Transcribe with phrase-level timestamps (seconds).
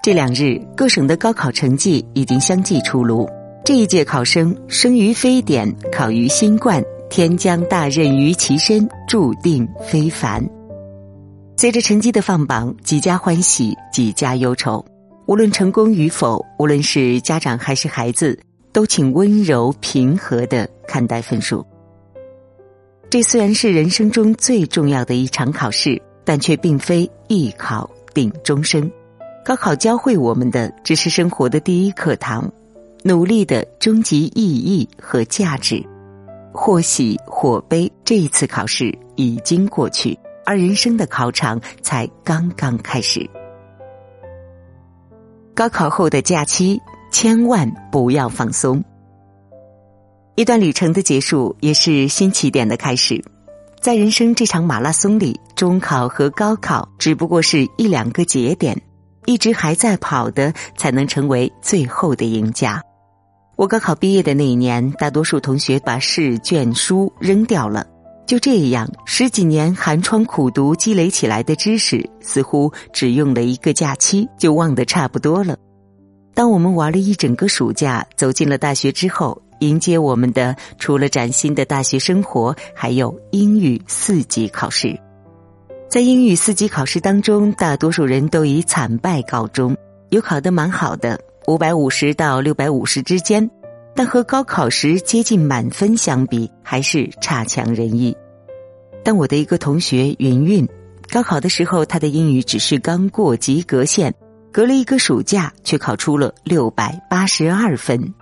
[0.00, 3.28] 这两日，各省的高考成绩已经相继出炉。
[3.64, 10.42] 这一届考生生于非典，考于新冠，天将大任于其身，注定非凡。
[11.56, 14.82] 随着成绩的放榜，几家欢喜几家忧愁。
[15.26, 18.38] 无论成功与否，无论是家长还是孩子，
[18.72, 21.66] 都请温柔平和的看待分数。
[23.10, 28.90] 这虽然是人生中最重要的一场考试，但却并非一考定终生。
[29.48, 32.52] 高考教会我们的只是生活的第一课堂，
[33.02, 35.82] 努力的终极意义和价值。
[36.52, 43.26] 或喜或悲，这一次考试已经过去，而人生的考场才刚刚开始。
[45.54, 46.78] 高考后的假期，
[47.10, 48.84] 千万不要放松。
[50.34, 53.24] 一段旅程的结束，也是新起点的开始。
[53.80, 58.78] 在人生这场马拉松里，中考和高考只不过是一两个节点。
[59.28, 62.82] 一直还在跑的，才能成为最后的赢家。
[63.56, 67.86] 我高考毕业的那一年，大多数同学把试卷书扔掉了。
[68.26, 75.58] 就这样，十几年寒窗苦读积累起来的知识，似乎只用了一个假期就忘得差不多了。
[76.32, 84.98] 当我们玩了一整个暑假，走进了大学之后，迎接我们的除了崭新的大学生活，还有英语四级考试。
[85.88, 89.74] 在英语四级考试当中，大多数人都以惨败告终。
[90.10, 93.50] 有考得蛮好的，五百五十到六百五十之间，
[93.94, 98.14] 但和高考时接近满分相比，还是差强人意。
[99.02, 100.68] 但我的一个同学云云，
[101.10, 104.14] 高考的时候她的英语只是刚过及格线，
[104.52, 108.12] 隔了一个暑假却考出了六百八十二分。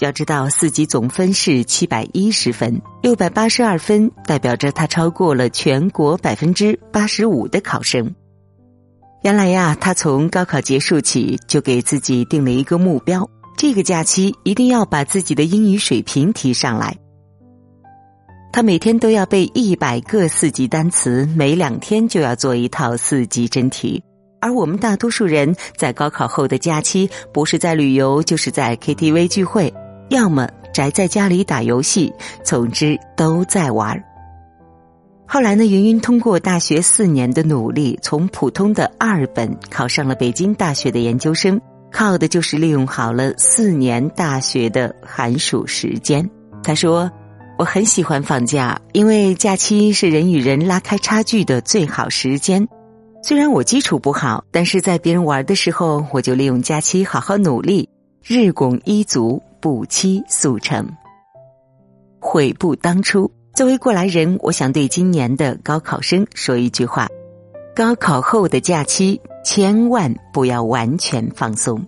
[0.00, 8.14] 要知道，四级总分是七百一十分，六百八十二分代表着他超过了全国百分之八十五的考生。
[9.22, 16.96] 原来呀，他从高考结束起就给自己定了一个目标：这个假期一定要把自己的英语水平提上来。
[18.50, 24.02] 他每天都要背一百个四级单词，每两天就要做一套四级真题。
[24.40, 29.70] 而我们大多数人在高考后的假期，不是在旅游，就是在 KTV 聚会。
[30.10, 32.12] 要么宅在家里打游戏，
[32.44, 33.98] 总之都在玩。
[35.24, 41.60] 后来呢，云云通过大学四年的努力，从普通的二本考上了北京大学的研究生，
[41.92, 46.28] 靠的就是利用好了四年大学的寒暑时间。
[46.64, 47.08] 他说
[47.56, 52.66] ：“我很喜欢放假，因为假期是人与人拉开差距的最好时间。
[53.22, 57.88] 虽然我基础不好，但是在别人玩的时候，我就利用假期好好努力，
[58.24, 60.88] 日拱一卒。”不期速成，
[62.18, 63.30] 悔不当初。
[63.54, 67.08] 作为过来人，我想对今年的高考生说一句话：
[67.74, 71.84] 高考后的假期，千万不要完全放松。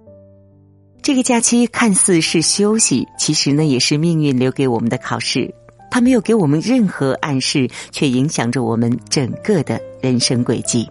[1.01, 5.53] 这个假期看似是休息，其实呢，也是命运留给我们的考试。
[5.91, 10.89] 它没有给我们任何暗示，却影响着我们整个的人生轨迹。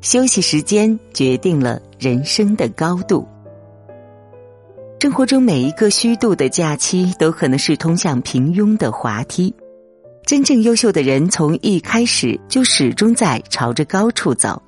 [0.00, 3.26] 休息时间决定了人生的高度。
[5.00, 9.54] 生活中每一个虚度的假期，都可能是通向平庸的滑梯。
[10.26, 14.60] 真正优秀的人，从一开始就始终在朝着高处走。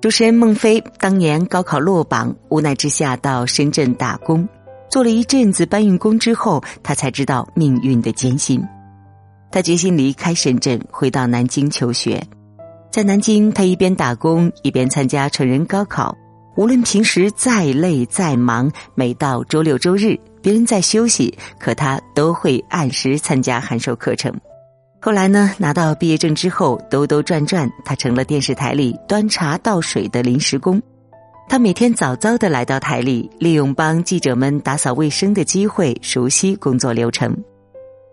[0.00, 4.48] 主持人孟非当年高考落榜，无奈之下到深圳打工，
[4.88, 8.62] 做了一阵子搬运工之后，他才知道命运的艰辛。
[9.50, 12.22] 他决心离开深圳，回到南京求学。
[12.92, 16.16] 在南京，他一边打工，一边参加成人高考。
[16.54, 24.32] 无论平时再累再忙，每到周六周日，别人在休息，可他都会按时参加函授课程。
[25.00, 30.80] 后来呢，拿到毕业证之后，兜兜转转，他成了电视台里端茶倒水的临时工。
[31.48, 37.36] 他每天早早的来到台里，利用帮记者们打扫卫生的机会，熟悉工作流程。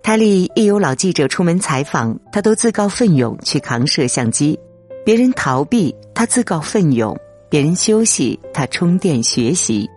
[0.01, 4.57] 台里一有老记者出门采访，他都自告奋勇去扛摄像机；
[5.05, 7.15] 别人逃避，他自告奋勇。
[7.49, 9.89] 别人休息，他充电学习。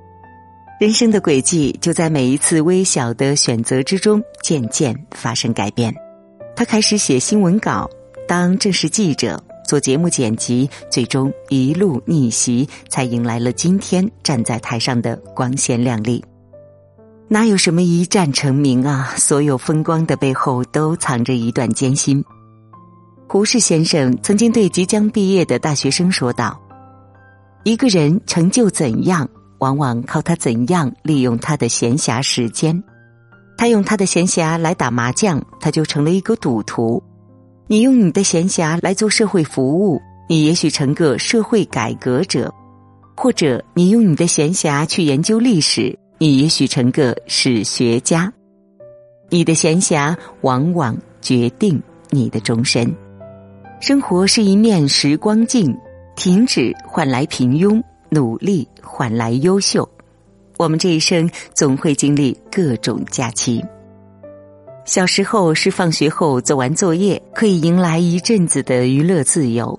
[0.80, 5.94] 人生的轨迹就在每一次微小的选择之中渐渐发生改变。
[6.56, 7.88] 他开始写新闻稿，
[8.26, 16.24] 当正式记者，做节目剪辑，最终一路逆袭，才迎来了今天站在台上的光鲜亮丽。
[17.28, 19.14] 哪有什么一战成名啊？
[19.16, 22.24] 所有风光的背后都藏着一段艰辛。
[23.28, 26.61] 胡适先生曾经对即将毕业的大学生说道。
[27.64, 29.28] 一个人成就怎样，
[29.58, 32.82] 往往靠他怎样利用他的闲暇时间。
[33.56, 37.00] 他用他的闲暇来打麻将，他就成了一个赌徒；
[37.68, 42.50] 你用你的闲暇来做社会服务，你也许成个社会改革者；
[43.16, 48.32] 或者你用你的闲暇去研究历史，你也许成个史学家。
[49.28, 51.80] 你的闲暇往往决定
[52.10, 52.92] 你的终身。
[53.80, 55.72] 生活是一面时光镜，
[56.22, 59.88] 停止换来平庸，努力换来优秀。
[60.56, 63.60] 我们这一生总会经历各种假期。
[64.84, 69.76] 小时候是放学后做完作业，可以迎来一阵子的娱乐自由；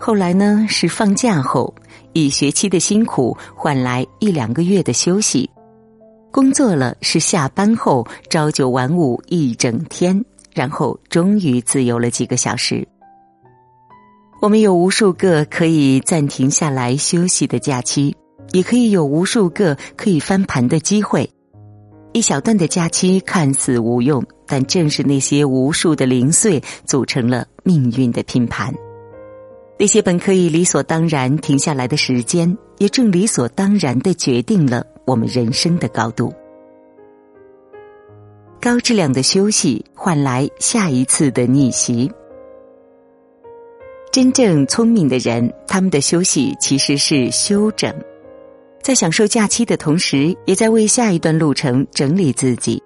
[0.00, 1.72] 后来呢是放假后，
[2.12, 5.48] 一学期的辛苦换来一两个月的休息；
[6.32, 12.84] 工作了是下班后朝九晚五一整天，然后终于自由了几个小时。
[14.42, 18.16] 我们有无数个可以暂停下来休息的假期，
[18.50, 21.30] 也可以有无数个可以翻盘的机会。
[22.12, 28.74] 一小段的假期看似无用，但正是那些无数的零碎，组成了命运的拼盘。
[29.78, 36.34] 那些本可以理所当然停下来的时间，也正理所当然的决定了我们人生的高度。
[38.60, 42.10] 高质量的休息换来下一次的逆袭。
[44.12, 47.90] 真正聪明的人，他们的休息其实是休整。
[48.82, 52.78] 在享受假期的同时，也在为下一段路程整理自己。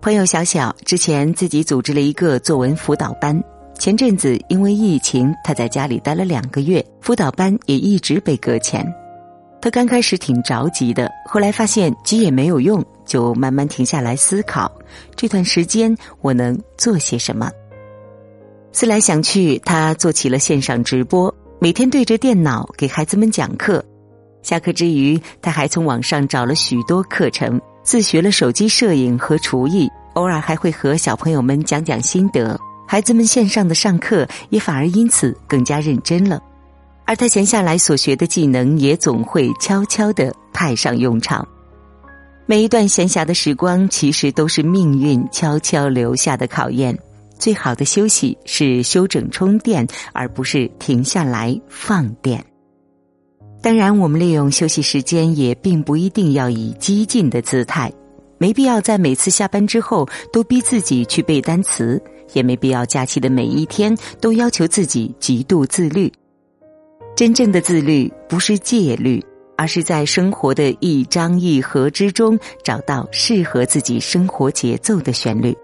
[0.00, 3.38] 朋友小小之前自己组织了一个作文辅导班，
[3.78, 8.82] 前阵子因为疫情，他在家里待了两个月，辅导班也一直被搁浅。
[9.60, 14.72] 他刚开始挺着急的，后来发现急也没有用，就慢慢停下来思考：
[15.14, 17.50] 这段时间我能做些什么？
[18.76, 23.82] 思来想去，他做起了线上直播，每天对着电脑给孩子们讲课。
[24.42, 32.60] 下课之余，他还从网上找了许多课程，自学了手机摄影和厨艺，偶尔还会和小朋友们讲讲心得。
[32.86, 36.38] 孩子们线上的上课也反而因此更加认真了，
[37.06, 41.48] 而他闲下来所学的技能也总会悄悄的派上用场。
[42.44, 46.94] 每一段闲暇的时光，其实都是命运悄悄留下的考验。
[47.38, 52.44] 最好的休息是休整充电，而不是停下来放电。
[53.62, 57.92] 当然，我们利用休息时间也并不一定要以激进的姿态，
[58.38, 62.00] 没必要在每次下班之后都逼自己去背单词，
[62.32, 66.12] 也没必要假期的每一天都要求自己极度自律。
[67.16, 69.24] 真正的自律不是戒律，
[69.56, 75.56] 而是在生活的一张一合之中找到适合自己生活节奏的旋律。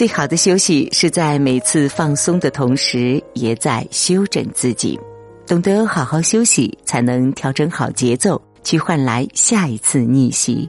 [0.00, 4.98] 最好的休息是在每次放松的同时，也在休整自己。
[5.46, 10.66] 懂得好好休息，才能调整好节奏，去换来下一次逆袭。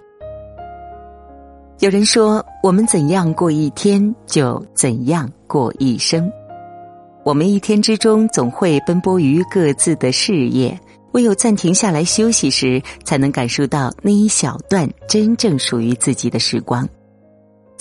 [1.79, 6.29] 有人说，我们怎样过一天，就怎样过一生。
[7.23, 10.77] 我们一天之中总会奔波于各自的事业，
[11.13, 16.85] 唯有暂停下来休息时，才能感受到那一小段真正属于自己的时光。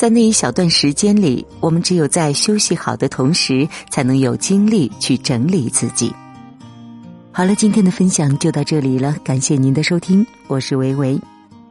[0.00, 6.10] 在那一小段时间里，我们只有在休息好的同时，才能有精力去整理自己。
[7.30, 11.20] 好了，今天的分享就到这里了，感谢您的收听，我是维维。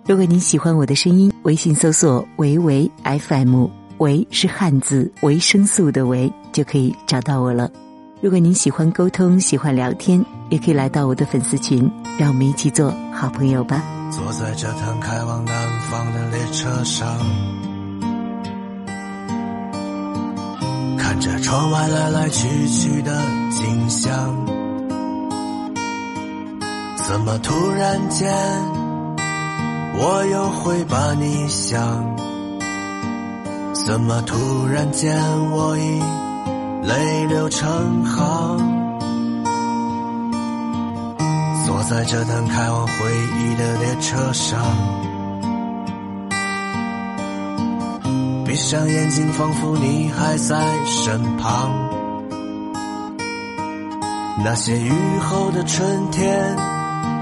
[0.06, 3.66] 如果您喜欢我的声音，微信搜索“维维 FM”，
[3.98, 7.68] 维是汉字维生素的维，就可以找到我了。
[8.22, 13.84] 如果您喜欢沟通，喜欢聊天，也可以来到我的粉丝群，让我们一起做好朋友吧。
[14.12, 17.08] 坐在这趟开往南方的列车上，
[21.10, 23.12] 看着窗外来来去去的
[23.50, 24.14] 景象。
[26.98, 28.32] 怎么突然间，
[29.98, 32.16] 我又会把你想？
[33.74, 36.00] 怎么突然间，我已
[36.88, 38.60] 泪流成行？
[41.66, 42.94] 坐在这趟开往回
[43.40, 44.60] 忆的列车上，
[48.50, 51.72] 闭上眼睛，仿佛你还在身旁。
[54.44, 56.58] 那些雨后的春天。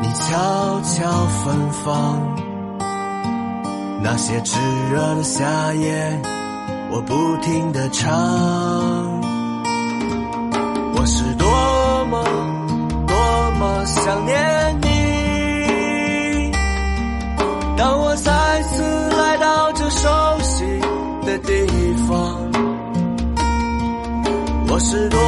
[0.01, 1.11] 你悄悄
[1.43, 2.17] 芬芳，
[4.01, 4.57] 那些炙
[4.89, 6.21] 热的夏夜，
[6.91, 8.09] 我不停的唱。
[10.95, 12.23] 我是多么
[13.05, 14.26] 多么想
[24.77, 25.19] 我是多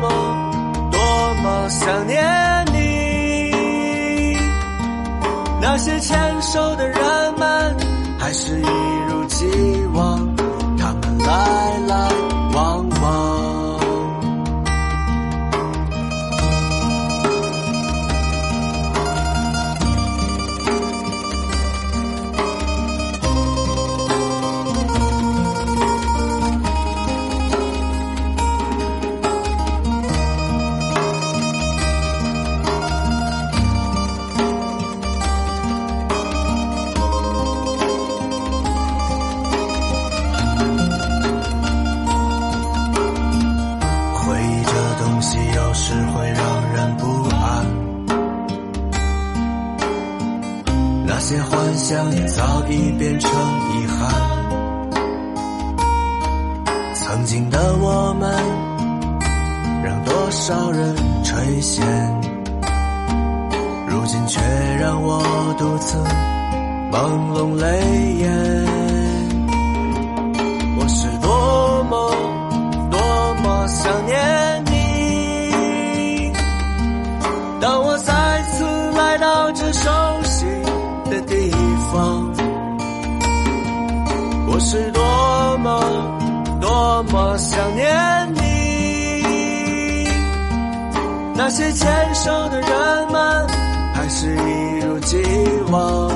[0.00, 0.08] 么
[0.90, 0.98] 多
[1.44, 2.20] 么想念
[2.72, 4.36] 你。
[5.62, 6.98] 那些牵手的人
[7.38, 7.76] 们，
[8.18, 8.66] 还是一
[9.08, 9.46] 如既
[9.94, 10.18] 往，
[10.76, 11.89] 他们来了
[51.30, 54.10] 些幻想也早已变成遗憾。
[56.92, 58.28] 曾经的我们，
[59.84, 61.80] 让多少人垂涎，
[63.86, 64.40] 如今却
[64.80, 65.22] 让我
[65.56, 65.96] 独自
[66.90, 68.89] 朦胧泪眼。
[91.52, 93.48] 那些牵手的人们
[93.92, 95.20] 还是一如既
[95.72, 96.09] 往。